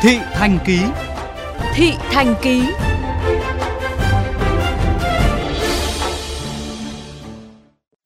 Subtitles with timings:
[0.00, 0.78] Thị Thành Ký
[1.74, 2.62] Thị Thành Ký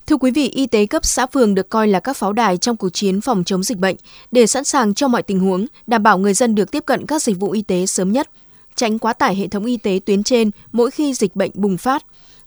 [0.06, 2.76] Thưa quý vị, y tế cấp xã phường được coi là các pháo đài trong
[2.76, 3.96] cuộc chiến phòng chống dịch bệnh
[4.30, 7.22] để sẵn sàng cho mọi tình huống, đảm bảo người dân được tiếp cận các
[7.22, 8.30] dịch vụ y tế sớm nhất,
[8.74, 12.04] tránh quá tải hệ thống y tế tuyến trên mỗi khi dịch bệnh bùng phát.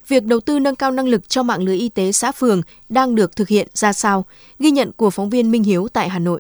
[0.08, 3.16] Việc đầu tư nâng cao năng lực cho mạng lưới y tế xã phường đang
[3.16, 4.26] được thực hiện ra sao?
[4.60, 6.40] Ghi nhận của phóng viên Minh Hiếu tại Hà Nội.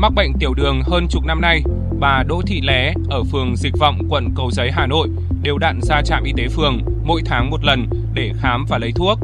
[0.00, 1.62] Mắc bệnh tiểu đường hơn chục năm nay,
[1.98, 5.08] bà Đỗ Thị Lé ở phường Dịch Vọng, quận Cầu Giấy, Hà Nội
[5.42, 8.92] đều đặn ra trạm y tế phường mỗi tháng một lần để khám và lấy
[8.94, 9.18] thuốc.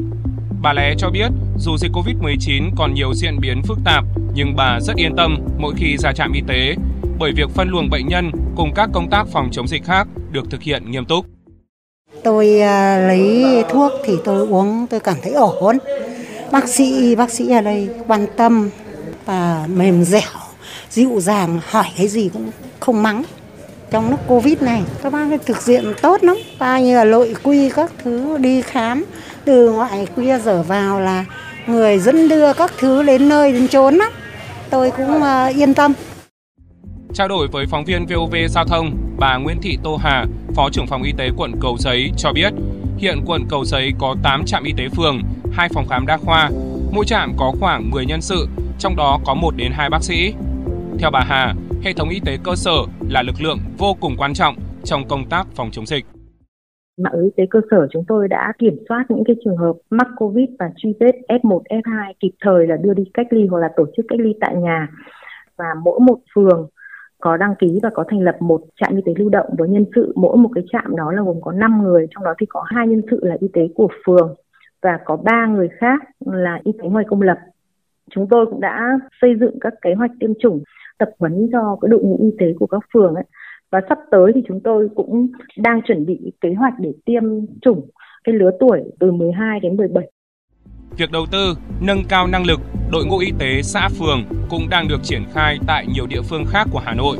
[0.61, 1.27] Bà Lé cho biết
[1.57, 4.03] dù dịch Covid-19 còn nhiều diễn biến phức tạp,
[4.33, 6.75] nhưng bà rất yên tâm mỗi khi ra trạm y tế
[7.19, 10.51] bởi việc phân luồng bệnh nhân cùng các công tác phòng chống dịch khác được
[10.51, 11.25] thực hiện nghiêm túc.
[12.23, 15.77] Tôi à, lấy thuốc thì tôi uống tôi cảm thấy ổn.
[16.51, 18.69] Bác sĩ bác sĩ ở đây quan tâm
[19.25, 20.46] và mềm dẻo,
[20.89, 23.23] dịu dàng, hỏi cái gì cũng không mắng.
[23.91, 26.37] Trong lúc Covid này, các bác thực hiện tốt lắm.
[26.59, 29.05] Bao như là nội quy các thứ đi khám
[29.45, 31.25] từ ngoại quy dở vào là
[31.67, 34.11] người dẫn đưa các thứ đến nơi đến chốn lắm.
[34.69, 35.93] Tôi cũng uh, yên tâm.
[37.13, 40.87] Trao đổi với phóng viên VOV Giao thông, bà Nguyễn Thị Tô Hà, Phó trưởng
[40.87, 42.53] phòng y tế quận Cầu Giấy cho biết,
[42.97, 46.49] hiện quận Cầu Giấy có 8 trạm y tế phường, 2 phòng khám đa khoa,
[46.91, 48.47] mỗi trạm có khoảng 10 nhân sự,
[48.79, 50.33] trong đó có 1 đến 2 bác sĩ.
[50.99, 51.53] Theo bà Hà,
[51.83, 52.77] hệ thống y tế cơ sở
[53.09, 56.05] là lực lượng vô cùng quan trọng trong công tác phòng chống dịch.
[57.03, 59.73] Mạng lưới y tế cơ sở chúng tôi đã kiểm soát những cái trường hợp
[59.89, 63.59] mắc Covid và truy vết F1, F2 kịp thời là đưa đi cách ly hoặc
[63.59, 64.87] là tổ chức cách ly tại nhà.
[65.57, 66.69] Và mỗi một phường
[67.21, 69.85] có đăng ký và có thành lập một trạm y tế lưu động với nhân
[69.95, 72.63] sự mỗi một cái trạm đó là gồm có 5 người trong đó thì có
[72.67, 74.35] hai nhân sự là y tế của phường
[74.81, 77.37] và có ba người khác là y tế ngoài công lập
[78.09, 80.63] chúng tôi cũng đã xây dựng các kế hoạch tiêm chủng
[80.97, 83.23] tập huấn cho cái đội ngũ y tế của các phường ấy
[83.71, 85.27] và sắp tới thì chúng tôi cũng
[85.57, 87.23] đang chuẩn bị kế hoạch để tiêm
[87.61, 87.89] chủng
[88.23, 90.11] cái lứa tuổi từ 12 đến 17
[90.97, 92.59] Việc đầu tư, nâng cao năng lực
[92.91, 96.45] đội ngũ y tế xã phường cũng đang được triển khai tại nhiều địa phương
[96.45, 97.17] khác của Hà Nội.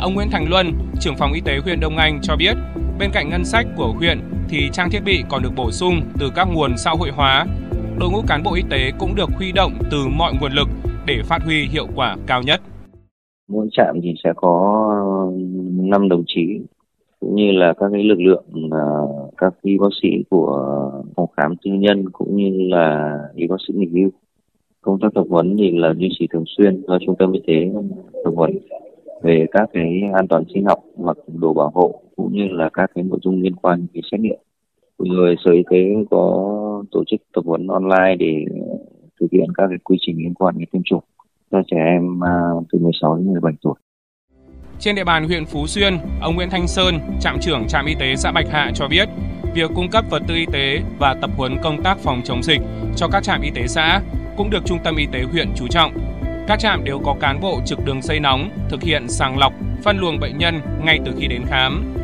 [0.00, 2.56] Ông Nguyễn Thành Luân, trưởng phòng y tế huyện Đông Anh cho biết,
[2.98, 6.30] bên cạnh ngân sách của huyện thì trang thiết bị còn được bổ sung từ
[6.34, 7.46] các nguồn xã hội hóa.
[8.00, 10.68] Đội ngũ cán bộ y tế cũng được huy động từ mọi nguồn lực
[11.06, 12.60] để phát huy hiệu quả cao nhất.
[13.48, 15.32] Mỗi trạm thì sẽ có
[15.76, 16.60] 5 đồng chí
[17.20, 21.54] cũng như là các cái lực lượng uh, các y bác sĩ của phòng khám
[21.64, 24.10] tư nhân cũng như là y bác sĩ nghỉ hưu.
[24.80, 27.70] Công tác tập huấn thì là duy trì thường xuyên do trung tâm y tế
[28.24, 28.58] tập huấn
[29.22, 32.90] về các cái an toàn sinh học mặc đồ bảo hộ cũng như là các
[32.94, 34.38] cái nội dung liên quan đến xét nghiệm.
[34.98, 36.52] Rồi sở y tế có
[36.90, 38.44] tổ chức tập huấn online để
[39.20, 41.04] thực hiện các cái quy trình liên quan đến tiêm chủng
[41.50, 42.34] cho trẻ em à,
[42.72, 43.74] từ 16 đến 17 tuổi
[44.80, 48.16] trên địa bàn huyện Phú Xuyên, ông Nguyễn Thanh Sơn, trạm trưởng trạm y tế
[48.16, 49.08] xã Bạch Hạ cho biết,
[49.54, 52.60] việc cung cấp vật tư y tế và tập huấn công tác phòng chống dịch
[52.96, 54.00] cho các trạm y tế xã
[54.36, 55.92] cũng được trung tâm y tế huyện chú trọng.
[56.46, 59.52] Các trạm đều có cán bộ trực đường dây nóng thực hiện sàng lọc,
[59.82, 61.94] phân luồng bệnh nhân ngay từ khi đến khám.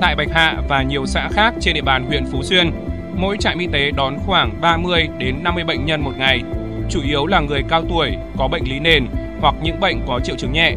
[0.00, 2.70] Tại Bạch Hạ và nhiều xã khác trên địa bàn huyện Phú Xuyên,
[3.16, 6.42] mỗi trạm y tế đón khoảng 30 đến 50 bệnh nhân một ngày,
[6.90, 9.06] chủ yếu là người cao tuổi, có bệnh lý nền
[9.40, 10.74] hoặc những bệnh có triệu chứng nhẹ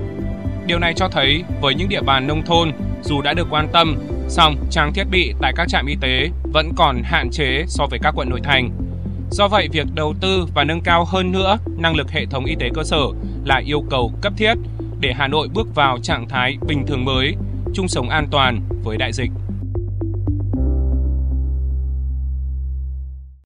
[0.67, 2.71] Điều này cho thấy với những địa bàn nông thôn,
[3.03, 6.71] dù đã được quan tâm, song trang thiết bị tại các trạm y tế vẫn
[6.75, 8.69] còn hạn chế so với các quận nội thành.
[9.31, 12.55] Do vậy, việc đầu tư và nâng cao hơn nữa năng lực hệ thống y
[12.59, 13.01] tế cơ sở
[13.45, 14.53] là yêu cầu cấp thiết
[14.99, 17.35] để Hà Nội bước vào trạng thái bình thường mới,
[17.73, 19.31] chung sống an toàn với đại dịch.